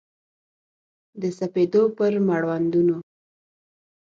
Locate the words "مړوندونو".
2.27-2.97